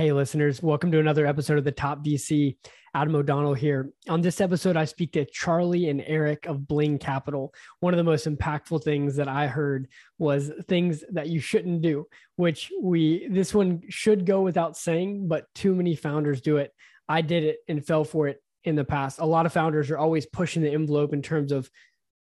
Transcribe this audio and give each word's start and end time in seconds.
Hey, 0.00 0.12
listeners, 0.12 0.62
welcome 0.62 0.90
to 0.92 0.98
another 0.98 1.26
episode 1.26 1.58
of 1.58 1.64
the 1.64 1.72
Top 1.72 2.02
VC. 2.02 2.56
Adam 2.94 3.14
O'Donnell 3.14 3.52
here. 3.52 3.92
On 4.08 4.22
this 4.22 4.40
episode, 4.40 4.74
I 4.74 4.86
speak 4.86 5.12
to 5.12 5.26
Charlie 5.26 5.90
and 5.90 6.02
Eric 6.06 6.46
of 6.46 6.66
Bling 6.66 6.96
Capital. 6.96 7.52
One 7.80 7.92
of 7.92 7.98
the 7.98 8.04
most 8.04 8.26
impactful 8.26 8.82
things 8.82 9.16
that 9.16 9.28
I 9.28 9.46
heard 9.46 9.88
was 10.16 10.52
things 10.68 11.04
that 11.12 11.28
you 11.28 11.38
shouldn't 11.38 11.82
do, 11.82 12.06
which 12.36 12.72
we, 12.80 13.28
this 13.28 13.52
one 13.52 13.82
should 13.90 14.24
go 14.24 14.40
without 14.40 14.74
saying, 14.74 15.28
but 15.28 15.44
too 15.54 15.74
many 15.74 15.94
founders 15.94 16.40
do 16.40 16.56
it. 16.56 16.72
I 17.06 17.20
did 17.20 17.44
it 17.44 17.58
and 17.68 17.86
fell 17.86 18.04
for 18.04 18.26
it 18.26 18.42
in 18.64 18.76
the 18.76 18.84
past. 18.84 19.18
A 19.18 19.26
lot 19.26 19.44
of 19.44 19.52
founders 19.52 19.90
are 19.90 19.98
always 19.98 20.24
pushing 20.24 20.62
the 20.62 20.72
envelope 20.72 21.12
in 21.12 21.20
terms 21.20 21.52
of 21.52 21.70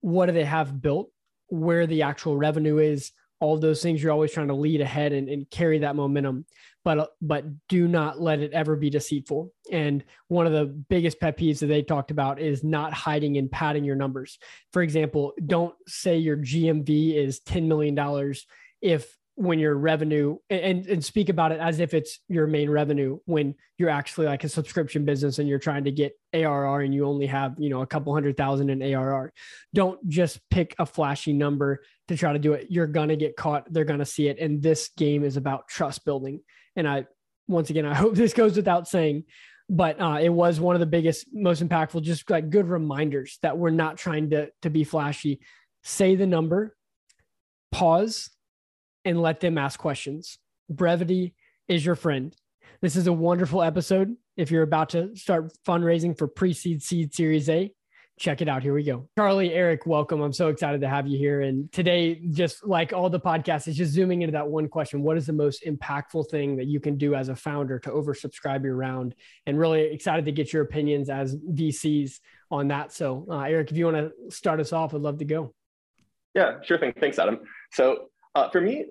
what 0.01 0.27
do 0.27 0.33
they 0.33 0.45
have 0.45 0.83
built, 0.83 1.13
where 1.47 1.87
the 1.87 2.03
actual 2.03 2.37
revenue 2.37 2.79
is, 2.79 3.13
all 3.41 3.59
those 3.59 3.83
things 3.83 4.03
you're 4.03 4.13
always 4.13 4.33
trying 4.33 4.49
to 4.49 4.55
lead 4.55 4.81
ahead 4.81 5.13
and, 5.13 5.29
and 5.29 5.49
carry 5.51 5.79
that 5.79 5.97
momentum 5.97 6.45
but 6.85 7.11
but 7.21 7.45
do 7.69 7.89
not 7.89 8.21
let 8.21 8.41
it 8.41 8.53
ever 8.53 8.77
be 8.77 8.91
deceitful 8.91 9.53
and 9.71 10.05
one 10.29 10.47
of 10.47 10.53
the 10.53 10.67
biggest 10.67 11.21
pet 11.21 11.37
peeves 11.37 11.61
that 11.61 11.67
they 11.67 11.83
talked 11.83 12.11
about 12.11 12.41
is 12.41 12.65
not 12.65 12.93
hiding 12.93 13.37
and 13.37 13.51
padding 13.51 13.85
your 13.85 13.97
numbers 13.97 14.39
for 14.73 14.83
example 14.83 15.33
don't 15.47 15.75
say 15.87 16.19
your 16.19 16.37
gmv 16.37 17.15
is 17.15 17.41
$10 17.41 17.67
million 17.67 18.35
if 18.81 19.19
when 19.39 19.61
your 19.61 19.77
revenue 19.77 20.37
and, 20.51 20.85
and 20.87 21.05
speak 21.05 21.29
about 21.29 21.53
it 21.53 21.61
as 21.61 21.79
if 21.79 21.95
it's 21.95 22.19
your 22.29 22.49
main 22.49 22.69
revenue 22.69 23.21
when 23.25 23.55
you're 23.79 23.89
actually 23.89 24.27
like 24.27 24.43
a 24.43 24.49
subscription 24.49 25.05
business 25.05 25.39
and 25.39 25.49
you're 25.49 25.61
trying 25.61 25.85
to 25.85 25.93
get 25.93 26.19
ARR 26.35 26.81
and 26.81 26.93
you 26.93 27.07
only 27.07 27.27
have, 27.27 27.55
you 27.57 27.71
know, 27.71 27.83
a 27.83 27.87
couple 27.87 28.13
hundred 28.13 28.37
thousand 28.37 28.69
in 28.69 28.83
ARR. 28.83 29.33
Don't 29.73 30.09
just 30.09 30.41
pick 30.51 30.75
a 30.81 30.85
flashy 30.85 31.33
number 31.33 31.83
to 32.09 32.17
try 32.17 32.33
to 32.33 32.39
do 32.39 32.55
it. 32.55 32.67
You're 32.71 32.87
going 32.87 33.11
to 33.11 33.17
get 33.17 33.37
caught. 33.37 33.73
They're 33.73 33.85
going 33.85 33.99
to 34.01 34.07
see 34.07 34.29
it. 34.29 34.39
And 34.39 34.63
this 34.63 34.91
game 34.97 35.25
is 35.25 35.37
about 35.37 35.69
trust 35.69 36.05
building. 36.05 36.41
And 36.75 36.89
I, 36.89 37.07
once 37.47 37.71
again, 37.71 37.87
I 37.87 37.95
hope 38.03 38.15
this 38.15 38.33
goes 38.33 38.57
without 38.57 38.89
saying, 38.89 39.25
but 39.69 40.01
uh, 40.01 40.19
it 40.21 40.31
was 40.31 40.59
one 40.59 40.75
of 40.75 40.81
the 40.81 40.87
biggest, 40.87 41.27
most 41.33 41.63
impactful, 41.63 42.03
just 42.03 42.29
like 42.31 42.51
good 42.51 42.69
reminders 42.69 43.39
that 43.43 43.59
we're 43.59 43.71
not 43.71 43.99
trying 43.99 44.31
to, 44.31 44.49
to 44.63 44.71
be 44.71 44.85
flashy. 44.85 45.41
Say 45.85 46.17
the 46.17 46.27
number, 46.27 46.75
pause, 47.71 48.31
and 49.05 49.21
let 49.21 49.41
them 49.41 49.59
ask 49.59 49.79
questions. 49.79 50.39
Brevity 50.71 51.35
is 51.69 51.85
your 51.85 51.95
friend. 51.95 52.35
This 52.81 52.97
is 52.97 53.07
a 53.07 53.13
wonderful 53.13 53.63
episode. 53.63 54.17
If 54.37 54.51
you're 54.51 54.63
about 54.63 54.91
to 54.91 55.15
start 55.17 55.53
fundraising 55.67 56.17
for 56.17 56.29
pre 56.29 56.53
seed, 56.53 56.83
seed, 56.83 57.15
series 57.15 57.49
A, 57.49 57.73
check 58.19 58.43
it 58.43 58.49
out. 58.49 58.63
Here 58.63 58.75
we 58.75 58.83
go. 58.83 59.09
Charlie, 59.17 59.53
Eric, 59.53 59.87
welcome. 59.87 60.21
I'm 60.21 60.33
so 60.33 60.49
excited 60.49 60.81
to 60.81 60.89
have 60.89 61.07
you 61.07 61.17
here. 61.17 61.43
And 61.43 61.71
today, 61.73 62.17
just 62.31 62.67
like 62.67 62.93
all 62.93 63.09
the 63.09 63.21
podcasts, 63.21 63.69
is 63.69 63.77
just 63.77 63.93
zooming 63.93 64.23
into 64.23 64.33
that 64.33 64.49
one 64.49 64.69
question 64.69 65.03
What 65.03 65.17
is 65.17 65.27
the 65.27 65.33
most 65.33 65.65
impactful 65.65 66.31
thing 66.31 66.57
that 66.57 66.67
you 66.67 66.81
can 66.81 66.97
do 66.97 67.15
as 67.15 67.29
a 67.29 67.37
founder 67.37 67.79
to 67.81 67.91
oversubscribe 67.91 68.65
your 68.65 68.75
round? 68.75 69.15
And 69.47 69.59
really 69.59 69.83
excited 69.83 70.25
to 70.25 70.33
get 70.33 70.53
your 70.53 70.63
opinions 70.63 71.09
as 71.09 71.37
VCs 71.37 72.21
on 72.51 72.69
that. 72.69 72.93
So, 72.93 73.27
uh, 73.31 73.41
Eric, 73.41 73.71
if 73.71 73.77
you 73.77 73.85
want 73.85 73.97
to 73.97 74.13
start 74.31 74.61
us 74.61 74.73
off, 74.73 74.95
I'd 74.95 75.01
love 75.01 75.19
to 75.19 75.25
go. 75.25 75.55
Yeah, 76.35 76.61
sure 76.63 76.79
thing. 76.79 76.93
Thanks, 76.99 77.19
Adam. 77.19 77.41
So, 77.73 78.11
uh, 78.35 78.51
for 78.51 78.61
me, 78.61 78.87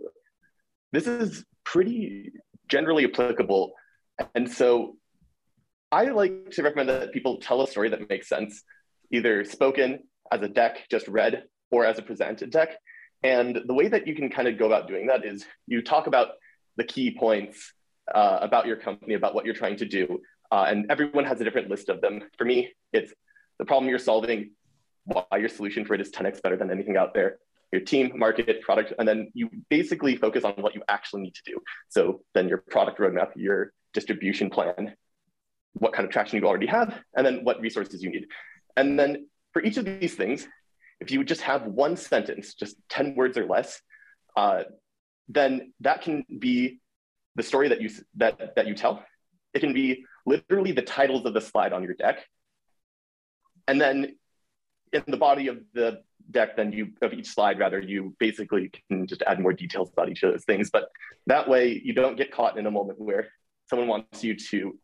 this 0.92 1.08
is 1.08 1.46
pretty 1.64 2.32
generally 2.68 3.06
applicable. 3.06 3.74
And 4.36 4.50
so 4.50 4.98
I 5.92 6.06
like 6.06 6.52
to 6.52 6.64
recommend 6.64 6.90
that 6.90 7.14
people 7.14 7.38
tell 7.38 7.62
a 7.62 7.68
story 7.68 7.90
that 7.90 8.10
makes 8.10 8.28
sense, 8.28 8.64
either 9.12 9.44
spoken 9.46 10.00
as 10.32 10.42
a 10.42 10.48
deck, 10.48 10.88
just 10.90 11.08
read, 11.08 11.44
or 11.72 11.86
as 11.86 11.98
a 11.98 12.02
presented 12.02 12.52
deck. 12.52 12.78
And 13.24 13.60
the 13.66 13.74
way 13.74 13.88
that 13.88 14.08
you 14.08 14.16
can 14.16 14.30
kind 14.30 14.48
of 14.48 14.58
go 14.58 14.66
about 14.66 14.88
doing 14.88 15.08
that 15.08 15.26
is 15.26 15.46
you 15.66 15.82
talk 15.82 16.08
about 16.08 16.30
the 16.76 16.84
key 16.84 17.16
points 17.18 17.74
uh, 18.14 18.40
about 18.42 18.68
your 18.68 18.78
company, 18.78 19.16
about 19.16 19.34
what 19.34 19.46
you're 19.46 19.56
trying 19.56 19.78
to 19.78 19.86
do. 19.86 20.22
Uh, 20.52 20.66
and 20.68 20.86
everyone 20.90 21.26
has 21.26 21.42
a 21.42 21.44
different 21.44 21.70
list 21.70 21.90
of 21.90 22.00
them. 22.00 22.22
For 22.38 22.46
me, 22.46 22.74
it's 22.94 23.12
the 23.60 23.66
problem 23.66 23.90
you're 23.90 24.00
solving, 24.00 24.52
why 25.06 25.24
your 25.38 25.50
solution 25.50 25.86
for 25.86 25.94
it 25.94 26.02
is 26.02 26.12
10x 26.12 26.42
better 26.42 26.58
than 26.58 26.72
anything 26.72 26.96
out 26.96 27.14
there, 27.14 27.40
your 27.72 27.82
team, 27.82 28.12
market, 28.16 28.62
product, 28.62 28.94
and 28.98 29.08
then 29.08 29.32
you 29.34 29.50
basically 29.70 30.16
focus 30.16 30.44
on 30.44 30.54
what 30.58 30.76
you 30.76 30.84
actually 30.88 31.24
need 31.24 31.36
to 31.36 31.42
do. 31.46 31.60
So 31.90 32.22
then 32.34 32.48
your 32.48 32.60
product 32.70 33.00
roadmap, 33.00 33.32
your 33.36 33.74
distribution 33.94 34.50
plan, 34.50 34.96
what 35.74 35.94
kind 35.94 36.06
of 36.06 36.12
traction 36.12 36.40
you 36.40 36.48
already 36.48 36.68
have, 36.68 36.98
and 37.16 37.26
then 37.26 37.44
what 37.44 37.60
resources 37.60 38.02
you 38.02 38.10
need. 38.10 38.28
And 38.78 38.98
then 38.98 39.28
for 39.52 39.62
each 39.62 39.78
of 39.78 39.86
these 39.86 40.16
things, 40.16 40.48
if 41.02 41.12
you 41.12 41.24
just 41.24 41.42
have 41.42 41.64
one 41.64 41.98
sentence, 41.98 42.54
just 42.54 42.78
10 42.90 43.16
words 43.16 43.38
or 43.38 43.46
less, 43.46 43.82
uh, 44.38 44.64
then 45.28 45.74
that 45.82 46.04
can 46.04 46.24
be 46.40 46.80
the 47.36 47.44
story 47.44 47.70
that 47.70 47.82
you, 47.82 47.90
that, 48.16 48.56
that 48.56 48.68
you 48.68 48.76
tell. 48.76 49.04
It 49.54 49.60
can 49.60 49.74
be 49.74 50.06
literally 50.26 50.72
the 50.72 50.84
titles 50.84 51.26
of 51.26 51.34
the 51.34 51.42
slide 51.42 51.74
on 51.74 51.84
your 51.84 51.96
deck. 51.96 52.20
And 53.68 53.82
then 53.82 54.16
in 54.94 55.04
the 55.08 55.18
body 55.18 55.48
of 55.48 55.60
the 55.74 56.02
deck, 56.30 56.56
then 56.56 56.72
you 56.72 56.90
of 57.02 57.14
each 57.14 57.28
slide 57.28 57.60
rather, 57.60 57.80
you 57.80 58.16
basically 58.20 58.72
can 58.90 59.08
just 59.08 59.24
add 59.24 59.40
more 59.40 59.54
details 59.54 59.90
about 59.92 60.10
each 60.10 60.24
of 60.24 60.32
those 60.32 60.46
things. 60.46 60.70
But 60.70 60.90
that 61.26 61.50
way 61.50 61.82
you 61.84 61.94
don't 61.94 62.16
get 62.16 62.32
caught 62.32 62.58
in 62.58 62.66
a 62.66 62.72
moment 62.72 63.00
where 63.00 63.30
someone 63.70 63.88
wants 63.88 64.24
you 64.24 64.36
to 64.36 64.78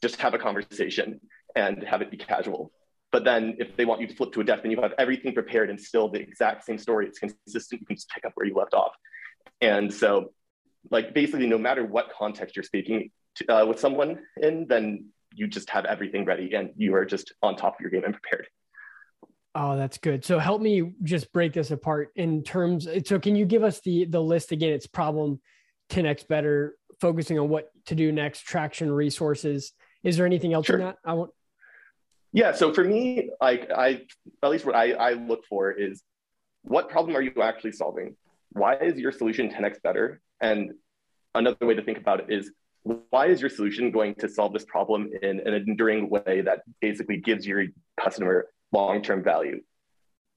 just 0.00 0.16
have 0.20 0.34
a 0.34 0.38
conversation 0.38 1.20
and 1.56 1.82
have 1.82 2.00
it 2.00 2.10
be 2.10 2.16
casual. 2.16 2.72
But 3.18 3.24
then 3.24 3.56
if 3.58 3.76
they 3.76 3.84
want 3.84 4.00
you 4.00 4.06
to 4.06 4.14
flip 4.14 4.30
to 4.34 4.42
a 4.42 4.44
deck, 4.44 4.62
then 4.62 4.70
you 4.70 4.80
have 4.80 4.94
everything 4.96 5.34
prepared 5.34 5.70
and 5.70 5.80
still 5.80 6.08
the 6.08 6.20
exact 6.20 6.64
same 6.64 6.78
story. 6.78 7.08
It's 7.08 7.18
consistent. 7.18 7.80
You 7.80 7.86
can 7.88 7.96
just 7.96 8.08
pick 8.10 8.24
up 8.24 8.30
where 8.36 8.46
you 8.46 8.54
left 8.54 8.74
off. 8.74 8.92
And 9.60 9.92
so 9.92 10.30
like 10.92 11.14
basically 11.14 11.48
no 11.48 11.58
matter 11.58 11.84
what 11.84 12.12
context 12.16 12.54
you're 12.54 12.62
speaking 12.62 13.10
to, 13.34 13.52
uh, 13.52 13.66
with 13.66 13.80
someone 13.80 14.20
in, 14.40 14.68
then 14.68 15.06
you 15.34 15.48
just 15.48 15.68
have 15.70 15.84
everything 15.84 16.26
ready 16.26 16.54
and 16.54 16.70
you 16.76 16.94
are 16.94 17.04
just 17.04 17.34
on 17.42 17.56
top 17.56 17.74
of 17.74 17.80
your 17.80 17.90
game 17.90 18.04
and 18.04 18.14
prepared. 18.14 18.46
Oh, 19.56 19.76
that's 19.76 19.98
good. 19.98 20.24
So 20.24 20.38
help 20.38 20.62
me 20.62 20.92
just 21.02 21.32
break 21.32 21.54
this 21.54 21.72
apart 21.72 22.10
in 22.14 22.44
terms. 22.44 22.86
So 23.04 23.18
can 23.18 23.34
you 23.34 23.46
give 23.46 23.64
us 23.64 23.80
the 23.80 24.04
the 24.04 24.22
list 24.22 24.52
again? 24.52 24.70
It's 24.70 24.86
problem 24.86 25.40
10x 25.90 26.28
better, 26.28 26.76
focusing 27.00 27.36
on 27.36 27.48
what 27.48 27.72
to 27.86 27.96
do 27.96 28.12
next, 28.12 28.42
traction, 28.42 28.92
resources. 28.92 29.72
Is 30.04 30.16
there 30.16 30.26
anything 30.26 30.52
else 30.52 30.66
sure. 30.66 30.78
in 30.78 30.84
that? 30.84 30.98
I 31.04 31.14
want. 31.14 31.32
Yeah. 32.32 32.52
So 32.52 32.72
for 32.72 32.84
me, 32.84 33.30
like 33.40 33.70
I, 33.70 34.02
at 34.42 34.50
least 34.50 34.66
what 34.66 34.74
I, 34.74 34.92
I 34.92 35.12
look 35.12 35.44
for 35.46 35.70
is 35.70 36.02
what 36.62 36.90
problem 36.90 37.16
are 37.16 37.22
you 37.22 37.32
actually 37.42 37.72
solving? 37.72 38.16
Why 38.52 38.76
is 38.76 38.98
your 38.98 39.12
solution 39.12 39.50
10x 39.50 39.82
better? 39.82 40.20
And 40.40 40.72
another 41.34 41.66
way 41.66 41.74
to 41.74 41.82
think 41.82 41.98
about 41.98 42.20
it 42.20 42.26
is 42.28 42.50
why 42.82 43.26
is 43.26 43.40
your 43.40 43.50
solution 43.50 43.90
going 43.90 44.14
to 44.16 44.28
solve 44.28 44.52
this 44.52 44.64
problem 44.64 45.10
in 45.22 45.40
an 45.40 45.54
enduring 45.54 46.08
way 46.08 46.42
that 46.42 46.60
basically 46.80 47.18
gives 47.18 47.46
your 47.46 47.66
customer 48.00 48.46
long-term 48.72 49.22
value. 49.22 49.60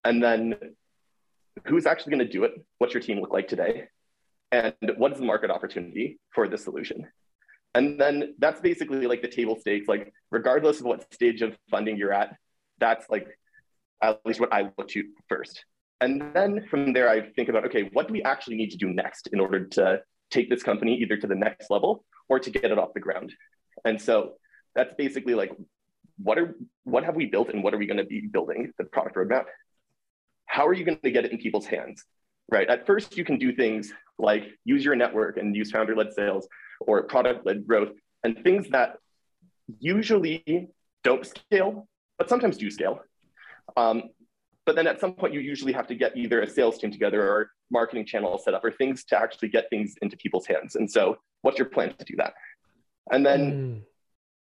And 0.03 0.22
then 0.23 0.56
who's 1.66 1.85
actually 1.85 2.12
going 2.12 2.28
to 2.28 2.31
do 2.31 2.44
it? 2.44 2.53
What's 2.78 2.94
your 2.94 3.03
team 3.03 3.19
look 3.19 3.31
like 3.31 3.47
today? 3.47 3.88
And 4.52 4.73
what 4.97 5.13
is 5.13 5.19
the 5.19 5.25
market 5.25 5.50
opportunity 5.50 6.19
for 6.34 6.47
this 6.47 6.63
solution? 6.63 7.08
And 7.74 8.00
then 8.00 8.36
that's 8.40 8.59
basically 8.59 9.08
like 9.08 9.22
the 9.22 9.28
table 9.28 9.58
stakes, 9.59 9.88
like 9.88 10.14
regardless 10.30 10.80
of 10.80 10.86
what 10.86 11.14
stage 11.14 11.42
of 11.42 11.58
funding 11.70 11.98
you're 11.98 12.14
at, 12.14 12.36
that's 12.80 13.09
like 13.09 13.28
at 14.02 14.20
least 14.26 14.40
what 14.40 14.54
I 14.54 14.70
look 14.78 14.90
to 14.90 15.04
first. 15.30 15.64
And 16.02 16.34
then 16.34 16.66
from 16.70 16.94
there, 16.94 17.09
I 17.09 17.22
think 17.22 17.48
about, 17.48 17.66
okay, 17.66 17.90
what 17.94 18.08
do 18.08 18.14
we 18.14 18.24
actually 18.24 18.58
need 18.58 18.72
to 18.72 18.78
do 18.78 18.88
next 18.88 19.30
in 19.32 19.40
order 19.40 19.66
to 19.68 20.02
take 20.32 20.50
this 20.50 20.64
company 20.64 20.96
either 20.96 21.16
to 21.18 21.28
the 21.28 21.36
next 21.36 21.70
level 21.70 22.04
or 22.28 22.40
to 22.40 22.50
get 22.50 22.66
it 22.66 22.78
off 22.78 22.94
the 22.94 23.00
ground? 23.00 23.34
And 23.86 24.02
so 24.02 24.34
that's 24.76 24.94
basically 24.98 25.36
like 25.36 25.52
what 26.18 26.38
are 26.38 26.56
what 26.84 27.03
have 27.03 27.16
we 27.16 27.26
built 27.26 27.50
and 27.50 27.64
what 27.64 27.74
are 27.74 27.78
we 27.78 27.86
going 27.86 27.98
to 27.98 28.06
be 28.06 28.22
building 28.22 28.72
the 28.78 28.84
product 28.86 29.16
roadmap 29.16 29.46
how 30.46 30.68
are 30.68 30.74
you 30.74 30.84
going 30.84 31.00
to 31.03 31.12
get 31.12 31.26
it 31.26 31.32
in 31.32 31.38
people's 31.38 31.66
hands 31.66 32.03
right 32.52 32.68
at 32.68 32.86
first 32.86 33.18
you 33.18 33.26
can 33.26 33.38
do 33.38 33.54
things 33.54 33.92
like 34.20 34.44
use 34.66 34.84
your 34.86 34.96
network 34.96 35.38
and 35.38 35.56
use 35.56 35.72
founder-led 35.72 36.14
sales 36.14 36.48
or 36.82 37.04
product-led 37.04 37.66
growth 37.66 37.94
and 38.24 38.38
things 38.44 38.70
that 38.70 38.98
usually 39.80 40.70
don't 41.03 41.26
scale 41.26 41.88
but 42.18 42.30
sometimes 42.30 42.58
do 42.58 42.70
scale 42.70 43.00
um, 43.78 44.03
but 44.66 44.76
then 44.76 44.86
at 44.86 45.00
some 45.00 45.14
point 45.14 45.34
you 45.34 45.40
usually 45.40 45.74
have 45.74 45.88
to 45.88 45.96
get 45.96 46.16
either 46.16 46.42
a 46.42 46.50
sales 46.50 46.78
team 46.78 46.92
together 46.92 47.28
or 47.28 47.52
marketing 47.72 48.06
channel 48.06 48.38
set 48.38 48.54
up 48.54 48.64
or 48.64 48.72
things 48.72 49.04
to 49.06 49.18
actually 49.18 49.47
get 49.47 49.70
things 49.70 49.96
into 50.02 50.18
people's 50.18 50.46
hands 50.46 50.76
and 50.76 50.90
so 50.90 51.18
what's 51.42 51.58
your 51.58 51.70
plan 51.70 51.94
to 51.97 52.06
do 52.06 52.16
that 52.18 52.34
and 53.12 53.26
then 53.26 53.52
mm. 53.52 53.82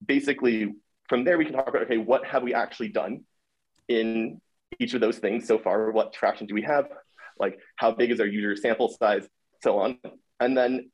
basically 0.07 0.73
from 1.09 1.25
there, 1.25 1.39
we 1.39 1.45
can 1.45 1.55
talk 1.55 1.69
about, 1.69 1.83
okay, 1.83 1.99
what 1.99 2.25
have 2.27 2.43
we 2.43 2.55
actually 2.55 2.89
done 2.89 3.25
in 3.89 4.41
each 4.79 4.95
of 4.95 5.01
those 5.01 5.19
things 5.19 5.47
so 5.47 5.59
far? 5.59 5.91
What 5.91 6.13
traction 6.13 6.47
do 6.47 6.55
we 6.55 6.63
have? 6.63 6.89
Like 7.39 7.59
how 7.77 7.93
big 7.93 8.11
is 8.11 8.21
our 8.21 8.27
user 8.27 8.57
sample 8.57 8.89
size, 8.89 9.27
so 9.63 9.79
on. 9.79 9.99
And 10.41 10.57
then 10.57 10.91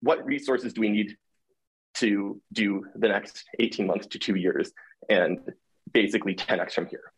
what 0.00 0.24
resources 0.24 0.72
do 0.72 0.80
we 0.80 0.88
need 0.88 1.16
to 1.94 2.40
do 2.52 2.84
the 2.96 3.08
next 3.08 3.44
18 3.58 3.86
months 3.86 4.06
to 4.08 4.18
two 4.18 4.34
years 4.34 4.72
and 5.08 5.38
basically 5.92 6.34
10x 6.34 6.72
from 6.72 6.86
here. 6.86 7.12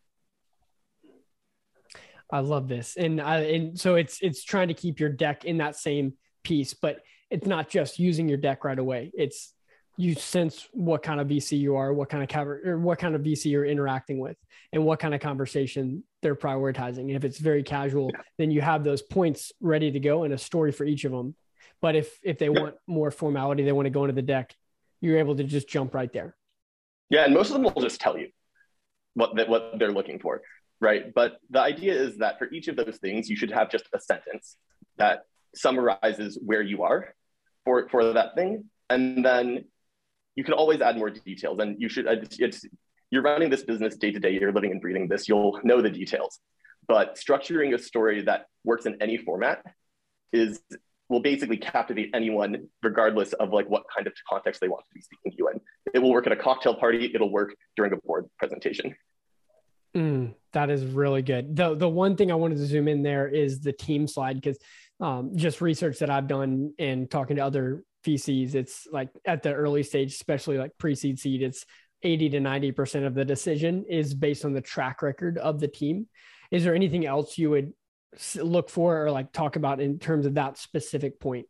I 2.31 2.41
love 2.41 2.69
this. 2.69 2.97
And 2.97 3.21
I, 3.21 3.38
and 3.41 3.79
so 3.79 3.94
it's, 3.94 4.19
it's 4.21 4.44
trying 4.44 4.69
to 4.69 4.75
keep 4.75 4.99
your 4.99 5.11
deck 5.11 5.44
in 5.44 5.59
that 5.59 5.77
same 5.77 6.15
piece, 6.43 6.75
but 6.75 7.00
it's 7.31 7.47
not 7.47 7.69
just 7.69 7.99
using 7.99 8.29
your 8.29 8.38
deck 8.38 8.65
right 8.65 8.79
away. 8.79 9.12
It's 9.15 9.54
you 9.96 10.14
sense 10.14 10.69
what 10.73 11.02
kind 11.02 11.20
of 11.20 11.29
VC 11.29 11.58
you 11.58 11.76
are, 11.76 11.93
what 11.93 12.08
kind 12.08 12.23
of 12.23 12.29
cover 12.29 12.61
or 12.64 12.79
what 12.79 12.99
kind 12.99 13.14
of 13.14 13.23
VC 13.23 13.46
you're 13.46 13.64
interacting 13.64 14.19
with, 14.19 14.37
and 14.73 14.85
what 14.85 14.99
kind 14.99 15.14
of 15.14 15.20
conversation 15.20 16.02
they're 16.23 16.35
prioritizing. 16.35 17.02
And 17.02 17.12
if 17.12 17.25
it's 17.25 17.38
very 17.38 17.62
casual, 17.62 18.11
yeah. 18.12 18.20
then 18.38 18.50
you 18.50 18.61
have 18.61 18.82
those 18.82 19.02
points 19.02 19.52
ready 19.61 19.93
to 19.93 20.00
go 20.00 20.25
and 20.25 20.35
a 20.35 20.38
story 20.38 20.73
for 20.73 20.85
each 20.85 21.05
of 21.05 21.12
them. 21.12 21.37
But 21.81 21.96
if 21.96 22.19
if 22.23 22.38
they 22.38 22.49
yeah. 22.49 22.61
want 22.61 22.75
more 22.87 23.11
formality, 23.11 23.62
they 23.62 23.73
want 23.73 23.87
to 23.87 23.91
go 23.91 24.05
into 24.05 24.14
the 24.14 24.23
deck, 24.23 24.55
you're 25.00 25.19
able 25.19 25.37
to 25.37 25.44
just 25.44 25.69
jump 25.69 25.94
right 25.94 26.12
there. 26.12 26.35
Yeah, 27.11 27.25
and 27.25 27.35
most 27.35 27.50
of 27.50 27.55
them 27.55 27.62
will 27.62 27.82
just 27.82 28.00
tell 28.00 28.19
you 28.19 28.29
what 29.14 29.37
that 29.37 29.49
what 29.49 29.79
they're 29.79 29.93
looking 29.93 30.19
for, 30.19 30.43
right? 30.81 31.14
But 31.14 31.38
the 31.50 31.61
idea 31.61 31.94
is 31.94 32.19
that 32.19 32.38
for 32.38 32.50
each 32.50 32.67
of 32.69 32.76
those 32.76 32.99
things, 33.00 33.29
you 33.29 33.37
should 33.37 33.52
have 33.52 33.70
just 33.70 33.85
a 33.93 34.00
sentence 34.00 34.56
that 34.96 35.25
summarizes 35.55 36.38
where 36.44 36.62
you 36.62 36.82
are 36.82 37.14
for 37.64 37.88
for 37.91 38.14
that 38.14 38.35
thing, 38.35 38.64
and 38.91 39.25
then 39.25 39.67
you 40.37 40.45
can 40.45 40.55
always 40.55 40.81
add 40.81 40.97
more 40.97 41.11
details. 41.11 41.59
And 41.59 41.81
you 41.81 41.89
should 41.89 42.07
it's, 42.07 42.65
you're 43.11 43.23
running 43.23 43.51
this 43.51 43.63
business 43.63 43.97
day 43.97 44.11
to 44.11 44.19
day. 44.19 44.31
You're 44.31 44.53
living 44.53 44.73
and 44.73 44.81
breathing 44.81 45.09
this. 45.09 45.29
You'll 45.29 45.61
know 45.63 45.81
the 45.81 45.91
details. 45.91 46.41
But 46.87 47.17
structuring 47.17 47.75
a 47.75 47.79
story 47.79 48.23
that 48.23 48.47
works 48.65 48.87
in 48.87 49.01
any 49.01 49.17
format 49.17 49.65
is 50.33 50.61
will 51.09 51.21
basically 51.21 51.57
captivate 51.57 52.11
anyone 52.15 52.67
regardless 52.83 53.33
of 53.35 53.51
like 53.53 53.69
what 53.69 53.85
kind 53.95 54.07
of 54.07 54.15
context 54.29 54.61
they 54.61 54.69
want 54.69 54.85
to 54.87 54.95
be 54.95 55.01
speaking 55.01 55.33
to 55.33 55.39
you 55.39 55.49
in. 55.51 55.61
It 55.93 55.99
will 56.01 56.11
work 56.11 56.27
at 56.27 56.33
a 56.33 56.37
cocktail 56.37 56.75
party. 56.75 57.11
It'll 57.15 57.31
work 57.31 57.55
during 57.77 57.93
a 57.93 57.97
board 57.97 58.27
presentation. 58.39 58.95
Mm, 59.95 60.35
that 60.53 60.71
is 60.71 60.85
really 60.85 61.23
good. 61.23 61.55
The 61.55 61.75
the 61.75 61.89
one 61.89 62.17
thing 62.17 62.33
I 62.33 62.35
wanted 62.35 62.59
to 62.59 62.67
zoom 62.67 62.89
in 62.89 63.03
there 63.03 63.29
is 63.29 63.61
the 63.61 63.73
team 63.73 64.09
slide 64.09 64.41
because 64.41 64.59
um, 65.01 65.33
just 65.37 65.61
research 65.61 66.01
that 66.01 66.11
I've 66.11 66.27
done 66.27 66.73
and 66.79 67.09
talking 67.11 67.37
to 67.37 67.45
other 67.45 67.85
VCs, 68.05 68.55
it's 68.55 68.87
like 68.91 69.11
at 69.27 69.43
the 69.43 69.53
early 69.53 69.83
stage, 69.83 70.12
especially 70.12 70.59
like 70.59 70.77
pre-seed 70.79 71.19
seed, 71.19 71.43
it's 71.43 71.65
80 72.03 72.31
to 72.31 72.39
90% 72.39 73.06
of 73.06 73.15
the 73.15 73.25
decision 73.25 73.85
is 73.89 74.15
based 74.15 74.45
on 74.45 74.53
the 74.53 74.61
track 74.61 75.03
record 75.03 75.39
of 75.39 75.59
the 75.59 75.69
team. 75.69 76.06
Is 76.51 76.65
there 76.65 76.75
anything 76.75 77.06
else 77.06 77.39
you 77.39 77.51
would 77.51 77.73
look 78.37 78.71
for 78.71 79.05
or 79.05 79.11
like 79.11 79.33
talk 79.33 79.56
about 79.56 79.81
in 79.81 79.99
terms 79.99 80.27
of 80.27 80.35
that 80.35 80.59
specific 80.59 81.19
point? 81.19 81.47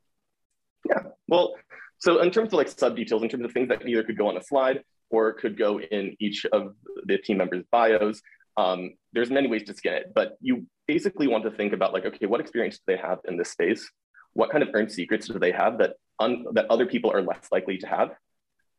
Yeah. 0.89 1.03
Well, 1.29 1.55
so 1.99 2.21
in 2.21 2.31
terms 2.31 2.49
of 2.49 2.55
like 2.55 2.69
sub 2.69 2.97
details, 2.97 3.23
in 3.23 3.29
terms 3.29 3.45
of 3.45 3.53
things 3.53 3.69
that 3.69 3.87
either 3.87 4.03
could 4.03 4.17
go 4.17 4.29
on 4.29 4.37
a 4.37 4.43
slide 4.43 4.83
or 5.11 5.33
could 5.33 5.59
go 5.59 5.81
in 5.81 6.17
each 6.21 6.47
of 6.53 6.75
the 7.05 7.19
team 7.19 7.39
members' 7.39 7.65
bios, 7.71 8.21
um, 8.57 8.95
there's 9.13 9.31
many 9.31 9.49
ways 9.49 9.65
to 9.65 9.75
skin 9.75 9.95
it. 9.95 10.13
But 10.15 10.37
you 10.41 10.67
basically 10.87 11.27
want 11.27 11.45
to 11.45 11.51
think 11.51 11.73
about 11.73 11.93
like, 11.93 12.05
okay, 12.05 12.27
what 12.27 12.41
experience 12.41 12.77
do 12.77 12.83
they 12.87 12.97
have 12.97 13.19
in 13.27 13.37
this 13.37 13.51
space? 13.51 13.91
What 14.35 14.51
kind 14.51 14.63
of 14.63 14.71
earned 14.75 14.93
secrets 14.93 15.27
do 15.29 15.39
they 15.39 15.53
have 15.53 15.79
that 15.79 15.95
un- 16.21 16.45
that 16.53 16.67
other 16.71 16.87
people 16.87 17.11
are 17.11 17.23
less 17.23 17.49
likely 17.51 17.79
to 17.79 17.87
have? 17.87 18.11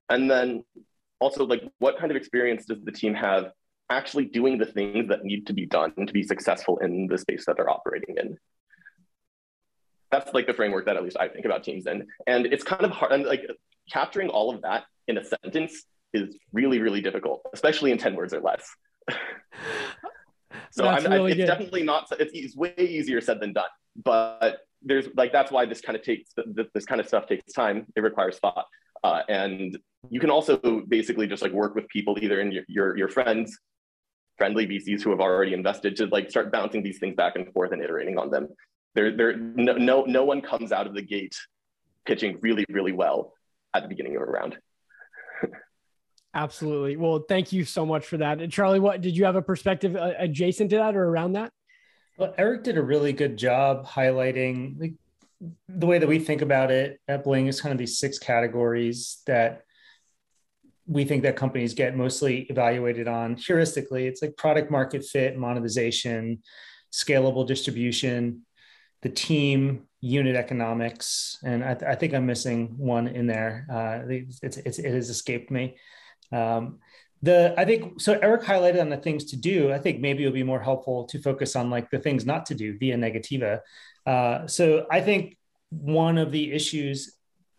And 0.10 0.30
then 0.30 0.64
also 1.20 1.46
like, 1.46 1.64
what 1.80 1.98
kind 1.98 2.12
of 2.12 2.18
experience 2.18 2.66
does 2.66 2.84
the 2.84 2.92
team 2.92 3.14
have 3.16 3.52
actually 3.90 4.26
doing 4.26 4.58
the 4.58 4.66
things 4.66 5.08
that 5.10 5.24
need 5.24 5.48
to 5.48 5.54
be 5.54 5.66
done 5.66 5.94
to 6.08 6.14
be 6.14 6.24
successful 6.24 6.78
in 6.80 7.08
the 7.08 7.18
space 7.18 7.46
that 7.46 7.56
they're 7.58 7.70
operating 7.70 8.16
in. 8.18 8.38
That's 10.12 10.34
like 10.34 10.48
the 10.48 10.54
framework 10.54 10.86
that 10.86 10.96
at 10.96 11.04
least 11.04 11.18
I 11.20 11.28
think 11.28 11.46
about 11.46 11.64
teams 11.64 11.88
in. 11.88 12.08
And 12.26 12.46
it's 12.48 12.64
kind 12.64 12.84
of 12.84 12.92
hard, 12.92 13.12
and 13.12 13.26
like 13.26 13.44
capturing 13.92 14.30
all 14.30 14.54
of 14.54 14.62
that 14.62 14.86
in 15.08 15.18
a 15.18 15.24
sentence 15.24 15.84
is 16.14 16.36
really, 16.54 16.80
really 16.80 17.02
difficult, 17.02 17.46
especially 17.54 17.92
in 17.92 17.98
10 17.98 18.16
words 18.16 18.34
or 18.34 18.42
less. 18.42 18.68
so 20.72 20.88
I'm, 20.88 21.04
really 21.04 21.18
I, 21.18 21.28
it's 21.28 21.36
good. 21.38 21.46
definitely 21.48 21.84
not, 21.84 22.08
it's, 22.20 22.32
it's 22.34 22.56
way 22.56 22.74
easier 22.78 23.22
said 23.22 23.40
than 23.40 23.54
done, 23.54 23.66
but 24.04 24.60
there's 24.86 25.08
like, 25.16 25.32
that's 25.32 25.52
why 25.52 25.66
this 25.66 25.82
kind 25.82 25.96
of 25.98 26.04
takes, 26.04 26.30
this 26.74 26.86
kind 26.86 27.02
of 27.02 27.08
stuff 27.08 27.28
takes 27.28 27.52
time. 27.52 27.86
It 27.96 28.02
requires 28.02 28.38
thought. 28.40 28.66
Uh, 29.04 29.22
and 29.28 29.78
you 30.10 30.20
can 30.20 30.30
also 30.30 30.58
basically 30.88 31.28
just 31.28 31.42
like 31.42 31.52
work 31.52 31.76
with 31.76 31.88
people 31.90 32.18
either 32.22 32.40
in 32.40 32.52
your, 32.52 32.64
your, 32.68 32.98
your 32.98 33.10
friends 33.10 33.58
friendly 34.38 34.68
VCs 34.68 35.02
who 35.02 35.12
have 35.12 35.20
already 35.20 35.54
invested 35.54 35.96
to 35.98 36.08
like 36.08 36.30
start 36.30 36.52
bouncing 36.52 36.84
these 36.84 37.00
things 37.00 37.16
back 37.16 37.36
and 37.36 37.52
forth 37.54 37.72
and 37.72 37.82
iterating 37.82 38.18
on 38.18 38.30
them. 38.30 38.48
There, 38.94 39.16
there, 39.16 39.36
no, 39.36 39.74
no, 39.74 40.04
no 40.04 40.24
one 40.24 40.42
comes 40.42 40.72
out 40.72 40.88
of 40.88 40.94
the 40.94 41.02
gate 41.02 41.36
pitching 42.06 42.38
really, 42.42 42.66
really 42.70 42.92
well 42.92 43.34
at 43.74 43.84
the 43.84 43.90
beginning 43.90 44.16
of 44.16 44.22
a 44.22 44.26
round. 44.26 44.58
Absolutely. 46.34 46.98
Well, 46.98 47.24
thank 47.28 47.54
you 47.54 47.64
so 47.64 47.86
much 47.86 48.06
for 48.06 48.18
that. 48.18 48.42
And 48.42 48.52
Charlie, 48.52 48.80
what 48.80 49.02
did 49.02 49.16
you 49.16 49.26
have 49.26 49.36
a 49.36 49.42
perspective 49.42 49.96
uh, 49.96 50.14
adjacent 50.18 50.70
to 50.72 50.78
that 50.78 50.96
or 50.96 51.06
around 51.06 51.34
that? 51.34 51.52
Well, 52.18 52.34
Eric 52.38 52.64
did 52.64 52.78
a 52.78 52.82
really 52.82 53.14
good 53.14 53.38
job 53.38 53.86
highlighting 53.86 54.80
like, 54.80 54.94
the 55.68 55.86
way 55.86 56.00
that 56.00 56.08
we 56.08 56.20
think 56.20 56.42
about 56.42 56.72
it 56.72 57.00
at 57.08 57.24
Bling 57.24 57.48
is 57.48 57.60
kind 57.60 57.74
of 57.74 57.78
these 57.78 58.00
six 58.00 58.18
categories 58.18 59.22
that 59.28 59.64
we 60.88 61.04
think 61.04 61.24
that 61.24 61.36
companies 61.36 61.74
get 61.74 61.96
mostly 61.96 62.42
evaluated 62.44 63.08
on 63.08 63.36
heuristically. 63.36 64.08
It's 64.08 64.22
like 64.22 64.38
product 64.38 64.72
market 64.72 65.04
fit, 65.04 65.38
monetization, 65.38 66.42
scalable 66.94 67.46
distribution, 67.46 68.46
the 69.02 69.10
team, 69.10 69.88
unit 70.00 70.36
economics, 70.36 71.38
and 71.44 71.64
I, 71.64 71.74
th- 71.74 71.90
I 71.90 71.96
think 71.96 72.14
I'm 72.14 72.26
missing 72.26 72.76
one 72.78 73.08
in 73.08 73.28
there. 73.28 73.68
Uh, 73.70 74.08
it's, 74.08 74.58
it's, 74.58 74.80
it 74.80 74.94
has 74.94 75.10
escaped 75.10 75.52
me. 75.52 75.78
Um, 76.32 76.80
the 77.22 77.54
I 77.58 77.66
think 77.66 78.02
so. 78.02 78.20
Eric 78.22 78.44
highlighted 78.44 78.82
on 78.82 78.90
the 78.90 78.98
things 78.98 79.26
to 79.26 79.38
do. 79.38 79.72
I 79.72 79.80
think 79.80 80.00
maybe 80.00 80.24
it 80.24 80.28
would 80.28 80.34
be 80.34 80.44
more 80.44 80.62
helpful 80.62 81.06
to 81.06 81.22
focus 81.22 81.56
on 81.56 81.70
like 81.70 81.90
the 81.90 82.00
things 82.00 82.26
not 82.26 82.46
to 82.48 82.56
do 82.56 82.78
via 82.78 82.98
negativa. 82.98 83.62
Uh, 84.06 84.48
so 84.48 84.86
I 84.92 85.02
think 85.02 85.38
one 85.70 86.18
of 86.18 86.32
the 86.32 86.52
issues 86.52 87.16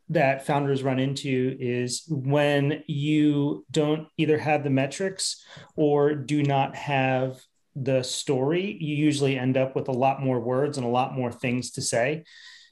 that 0.09 0.47
founders 0.47 0.83
run 0.83 0.99
into 0.99 1.57
is 1.59 2.05
when 2.09 2.85
you 2.87 3.67
don't 3.71 4.07
either 4.17 4.39
have 4.39 4.63
the 4.63 4.71
metrics 4.71 5.45
or 5.75 6.15
do 6.15 6.43
not 6.43 6.77
have 6.77 7.41
the 7.75 8.03
story, 8.03 8.77
you 8.81 8.97
usually 8.97 9.39
end 9.39 9.57
up 9.57 9.75
with 9.75 9.89
a 9.89 9.93
lot 9.93 10.23
more 10.23 10.41
words 10.41 10.79
and 10.79 10.87
a 10.87 10.91
lot 10.91 11.15
more 11.15 11.33
things 11.33 11.73
to 11.73 11.83
say. 11.83 12.25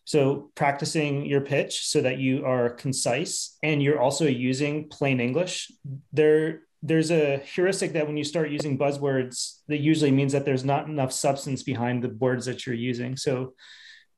So, 0.07 0.51
practicing 0.55 1.25
your 1.25 1.41
pitch 1.41 1.87
so 1.87 2.03
that 2.03 2.19
you 2.19 2.45
are 2.45 2.71
concise 2.71 3.57
and 3.63 3.83
you're 3.83 4.01
also 4.01 4.27
using 4.27 4.89
plain 4.89 5.19
English. 5.19 5.73
There, 6.13 6.61
there's 6.85 7.11
a 7.11 7.39
heuristic 7.39 7.95
that 7.95 8.07
when 8.07 8.19
you 8.19 8.25
start 8.25 8.51
using 8.51 8.77
buzzwords, 8.77 9.61
that 9.69 9.79
usually 9.79 10.11
means 10.11 10.33
that 10.33 10.45
there's 10.45 10.65
not 10.65 10.87
enough 10.87 11.13
substance 11.13 11.63
behind 11.63 12.03
the 12.03 12.11
words 12.11 12.45
that 12.45 12.67
you're 12.67 12.75
using. 12.75 13.17
So, 13.17 13.55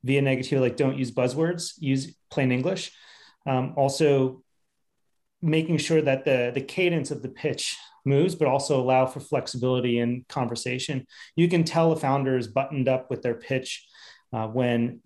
via 0.03 0.21
negativa, 0.21 0.59
like 0.59 0.75
don't 0.75 0.97
use 0.97 1.11
buzzwords, 1.11 1.73
use 1.79 2.13
plain 2.29 2.51
English. 2.51 2.91
Um, 3.45 3.73
also, 3.77 4.43
making 5.41 5.77
sure 5.77 6.01
that 6.01 6.25
the 6.25 6.51
the 6.53 6.61
cadence 6.61 7.09
of 7.09 7.21
the 7.21 7.29
pitch 7.29 7.77
moves, 8.05 8.35
but 8.35 8.49
also 8.49 8.81
allow 8.81 9.05
for 9.05 9.21
flexibility 9.21 9.99
in 9.99 10.25
conversation. 10.27 11.07
You 11.37 11.47
can 11.47 11.63
tell 11.63 11.93
a 11.93 11.95
founder 11.95 12.37
is 12.37 12.47
buttoned 12.47 12.89
up 12.89 13.09
with 13.09 13.21
their 13.21 13.35
pitch 13.35 13.87
uh, 14.33 14.47
when 14.47 14.99